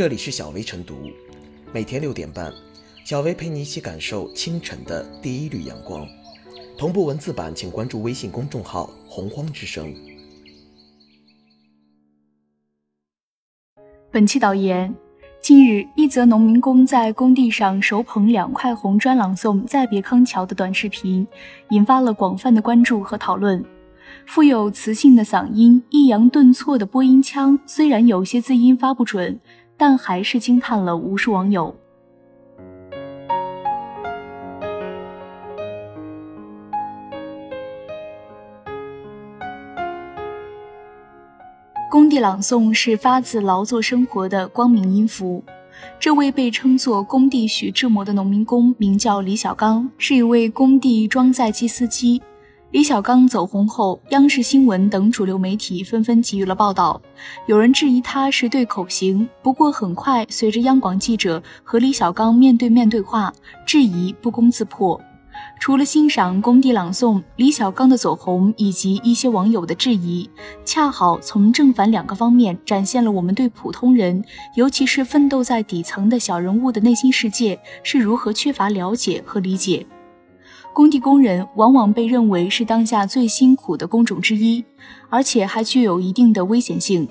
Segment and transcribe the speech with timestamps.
[0.00, 0.94] 这里是小薇晨读，
[1.74, 2.50] 每天六点半，
[3.04, 6.08] 小薇陪你一起感受清晨的第一缕阳光。
[6.78, 9.94] 同步文字版，请关注微信公众号“洪荒之声”。
[14.10, 14.94] 本期导言：
[15.42, 21.28] 近日，一则农民工在工地上手捧两块红砖朗诵《再别康桥》的短视频，
[21.68, 23.62] 引发了广泛的关注和讨论。
[24.26, 29.38] 富有磁性的嗓音，抑扬顿挫的播音腔，虽然有些字音发不准，
[29.80, 31.74] 但还是惊叹了无数网友。
[41.90, 45.42] 工地朗诵是发自劳作生活的光明音符。
[45.98, 52.20] 这位被称作“工地徐志摩”的农民工名叫李小刚，是一位工地装载机司机。
[52.70, 57.02] 李小刚走红后，央视新闻等主流媒体纷纷给予了报道。
[57.46, 63.32] 有人质疑他是对口型，不过很快随着央广记者和李小刚面对面对话，
[63.66, 65.00] 质疑不攻自破。
[65.58, 70.30] 除了欣赏工地朗诵，李小刚的走红以及一些网友的质疑，
[70.64, 79.84] 恰好从正反两个方面展现了我们对普通人，尤其是奋斗在底层的小人物的内心世界是如何缺乏了解和理解。
[80.72, 84.64] 工地工人往往被认为是当下最辛苦的工种之一，
[85.08, 87.08] 而且还具有一定的危险性。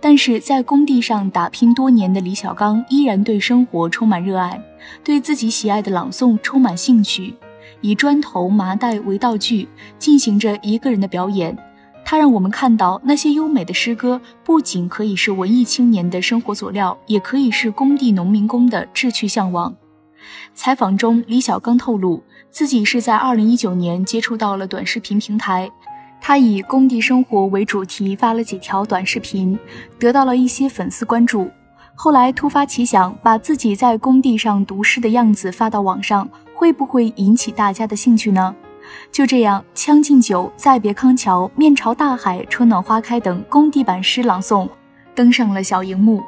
[0.00, 4.60] 但是在工地上打拼多年的李小刚依然对生活充满热爱，
[5.02, 7.34] 对自己喜爱的朗诵充满兴趣，
[7.80, 9.66] 以砖头、麻袋为道具
[9.98, 11.56] 进行着一个人的表演。
[12.04, 19.74] 他让我们看到，那些优美的诗歌不仅可以是文艺青年的生活佐料，也可以是工地农民工的志趣向往。
[20.54, 22.22] 采访中，李小刚透露。
[22.50, 25.70] 自己是在二零一九年接触到了短视频平台，
[26.20, 29.58] 他以工地生活为主题发了几条短视频，
[29.98, 31.50] 得到了一些粉丝关注。
[31.94, 38.54] 后来突发奇想，把自己在工地上读诗的样子发到网上，会不会引起大家的兴趣呢？
[39.12, 44.68] 就这样，《将进酒》《再别康桥》《面朝大海》《春暖花开》等工地版诗朗诵
[45.14, 46.22] 登上了小荧幕。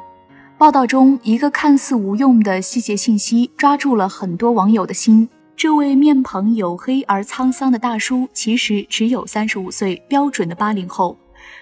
[0.59, 5.29] 报道中，一个看似无用的细节信息抓住了很多网友的心。
[5.55, 11.17] 这位面庞黝黑而沧桑的大叔，其实只有三十五岁，标准的八零后。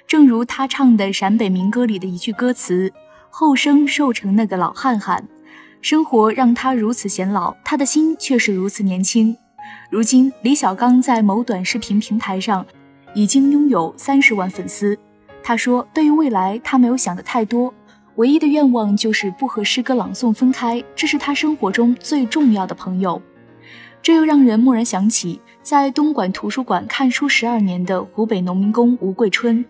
[0.08, 2.91] 正如他唱的陕北民歌里的一句歌词
[3.30, 5.24] ：“后生瘦成那个老汉汉。”
[5.79, 9.38] 生活让他如此显老，他的心却是如此年轻。
[9.91, 12.66] 如今，李小刚在某短视频平台上
[13.14, 14.97] 已经拥有三十万粉丝。
[15.44, 17.72] 他说：“对于未来，他没有想的太多，
[18.17, 23.22] 唯一的愿望就是不和诗歌朗诵分开，这是他生活中最重要的朋友。”
[24.01, 29.66] 这又让人蓦然想起，在东莞图书馆看书十二年的湖北农民工吴桂春，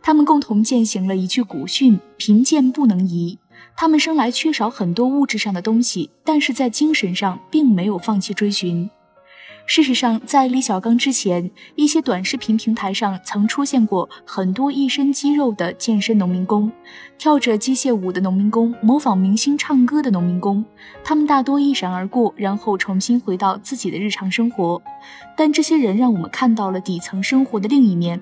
[0.00, 3.38] 他们共同践行了一句古训：“贫贱不能移。”
[3.76, 8.88] 他们生来缺少很多物质上的东西，但是在精神上并没有放弃追寻。
[9.70, 16.72] 事实上，在李小刚之前，一些短视频平台上曾出现过很多一身肌肉的健身农民工，
[17.16, 20.64] 跳着机械舞的农民工，模仿明星唱歌的农民工。
[21.04, 24.82] 他们大多一闪而过，然后重新回到自己的日常生活。
[25.36, 28.20] 但这些人让我们看到了底层生活的另一面。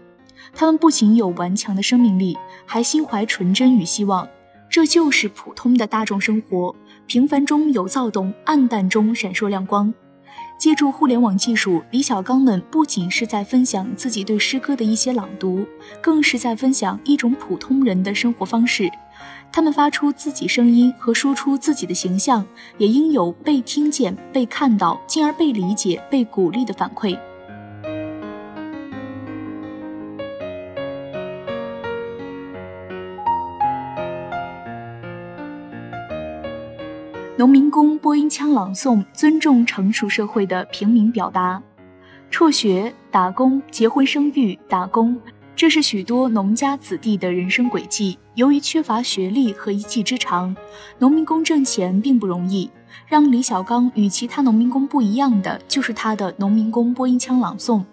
[0.54, 2.36] 他们不仅有顽强的生命力，
[2.66, 4.28] 还心怀纯真与希望。
[4.69, 6.76] 这就是普通的大众生活，
[7.06, 9.94] 平凡中有躁动，暗淡中闪烁亮光。
[10.59, 15.65] 借助互联网技术，李小刚们不仅是在分享自己对诗歌的一些朗读，
[16.03, 18.91] 更是在分享一种普通人的生活方式。
[19.53, 22.45] 他们发出自己声音和输出自己的形象，
[22.77, 27.17] 也应有被听见、被看到，进而被理解、被鼓励的反馈。
[37.38, 41.62] 农民工播音腔朗诵，尊重成熟社会的平民表达。
[42.32, 45.16] 辍学、打工、结婚生育、打工，
[45.54, 48.19] 这是许多农家子弟的人生轨迹。
[48.34, 50.57] 由于缺乏学历和一技之长，
[50.98, 52.68] 农民工挣钱并不容易。
[53.07, 57.84] 让李小刚与其他农民工不一样的，就是他的农民工播音腔朗诵。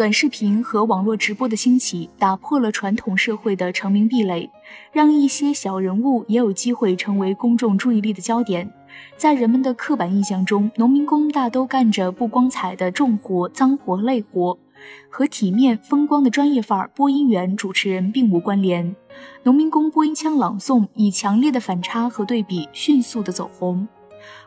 [0.00, 4.48] 短视频和网络直播的兴起，打破了传统社会的成名壁垒，
[4.92, 8.72] 让一些小人物也有机会成为公众注意力的焦点。
[9.18, 14.58] 在人们的刻板印象中，农民工大都干着不光彩的重活、脏活、累活，
[15.10, 18.96] 和体面风光的专业范儿播音员、主持人并无关联。
[19.42, 23.86] 农民工播音腔朗诵以强烈的反差和对比，迅速的走红。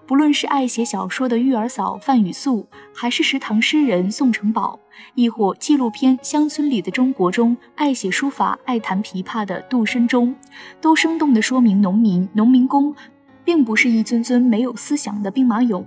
[0.05, 4.79] 不论是爱写小说的玉儿嫂范雨素，还是食堂诗人宋成宝，
[5.15, 10.35] 亦或纪录片《乡村里的中国》中爱写书法、爱弹琵琶的杜申中，
[10.81, 12.93] 都生动地说明农民、农民工，
[13.45, 15.85] 并不是一尊尊没有思想的兵马俑。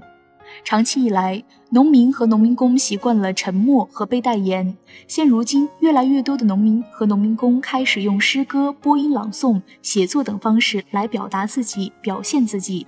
[0.62, 4.77] 长期以来，农民和农民工习惯了沉默和被代言。
[5.09, 12.87] 现如今，越来越多的农民和农民工开始用诗歌、播音朗诵、写作等方式来表达自己、表现自己。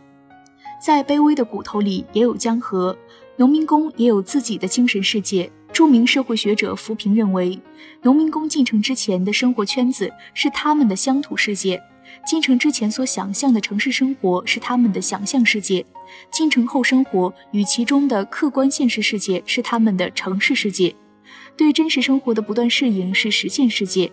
[0.78, 2.96] 在卑微的骨头里也有江河，
[3.36, 5.50] 农民工也有自己的精神世界。
[5.70, 7.58] 著名社会学者扶贫认为，
[8.02, 11.80] 农民工进城之前的生活圈子是他们的乡土世界。
[12.26, 15.84] 进城之前所想象的城市生活是他们的想象世界，
[16.30, 20.94] 进城后生活与其中的客观现实世界是他们的城市世界。
[21.54, 24.10] 对真实生活的不断适应是实践世界。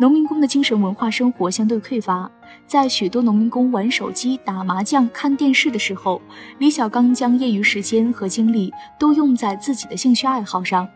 [0.00, 2.30] 农民工的精神文化生活相对匮乏，
[2.68, 6.22] 在许多农民工玩手机、打麻将、看电视的时候，
[6.58, 10.88] 李小刚将业余时间和精力都用在自己的兴趣爱好上。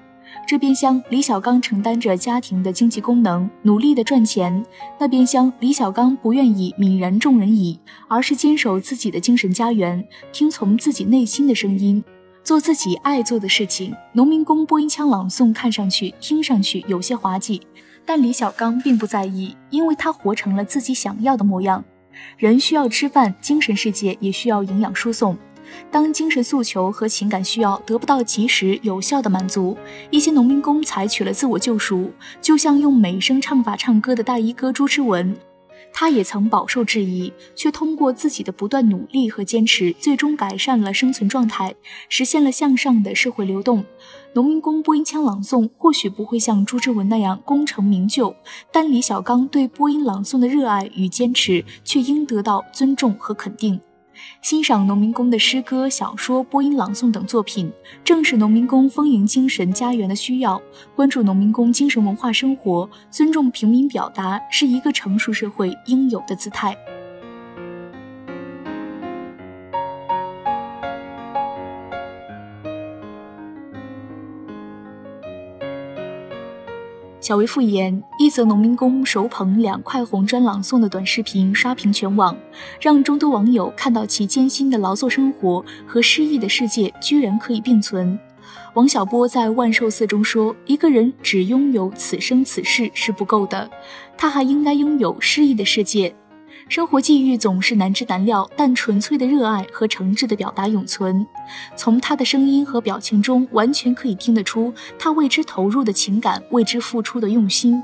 [0.46, 4.62] 这边厢，李小刚承担着家庭的经济功能，努力的赚钱；
[5.00, 12.02] 那边厢，李小刚不愿意泯然众人矣，而是坚守自己的精神家园，听从自己内心的声音，
[12.44, 13.92] 做自己爱做的事情。
[14.12, 17.60] 农民工播音腔朗诵，看上去、听上去有些滑稽，
[18.04, 21.84] 但李小刚并不在意，因为他活成了自己想要的模样。
[22.36, 25.36] 人需要吃饭，精神世界也需要营养输送。
[25.90, 29.76] 当精神诉求和情感需要得不到及时有效的满足，
[30.10, 32.12] 一些农民工采取了自我救赎，
[32.42, 35.34] 就像用美声唱法唱歌的大衣哥朱之文，
[35.92, 41.74] 他也曾饱受质疑，却通过自己的不断努力和坚持，最终改善了生存状态，
[42.08, 43.84] 实现了向上的社会流动。
[44.34, 48.34] 农民工播音腔朗诵或许不会像朱之文那样功成名就，
[48.72, 53.78] 但李小刚对播音朗诵的热爱与坚持，却应得到尊重和肯定。
[54.40, 57.72] 欣赏农民工的诗歌、小说、播音朗诵等作品，
[58.04, 60.60] 正是农民工丰盈精神家园的需要。
[60.94, 66.76] 关注农民工精神文化生活，尊重平民表达，是一个成熟社会应有的姿态。
[77.22, 82.36] 小维复言，一则农民工手捧两块红砖朗诵的短视频刷屏全网，
[82.80, 88.18] 让众多网友看到其艰辛的劳作生活和诗意的世界居然可以并存。
[88.74, 93.70] 王小波在《万寿寺》中说：“一个人只拥有此生此世是不够的，
[94.18, 96.12] 他还应该拥有诗意的世界。”
[96.72, 101.26] 生活际遇总是难知难料，但纯粹的热爱和诚挚的表达永存。
[101.76, 107.82] 从他的声音和表情中，完全可以听得出他为之投入的情感，为之付出的用心。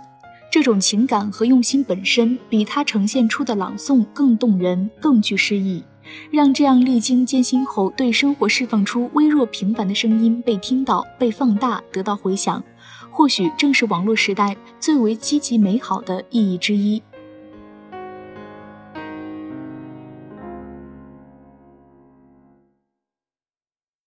[0.50, 5.85] 这种情感和用心本身，比他呈现出的朗诵更动人，更具诗意。
[6.31, 12.64] 让这样历经艰辛后对生活释放出微弱平凡的声音被听到、被放大、得到回响，
[13.11, 17.02] 或许正是网络时代最为积极美好的意义之一。